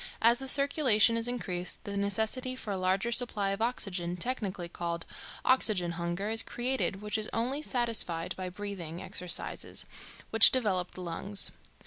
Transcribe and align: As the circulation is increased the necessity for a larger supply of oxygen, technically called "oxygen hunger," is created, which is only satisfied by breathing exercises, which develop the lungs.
As 0.19 0.39
the 0.39 0.47
circulation 0.47 1.15
is 1.15 1.27
increased 1.27 1.83
the 1.83 1.95
necessity 1.95 2.55
for 2.55 2.71
a 2.71 2.75
larger 2.79 3.11
supply 3.11 3.51
of 3.51 3.61
oxygen, 3.61 4.17
technically 4.17 4.67
called 4.67 5.05
"oxygen 5.45 5.91
hunger," 5.91 6.31
is 6.31 6.41
created, 6.41 7.03
which 7.03 7.19
is 7.19 7.29
only 7.33 7.61
satisfied 7.61 8.35
by 8.35 8.49
breathing 8.49 8.99
exercises, 8.99 9.85
which 10.31 10.49
develop 10.51 10.93
the 10.95 11.01
lungs. 11.03 11.51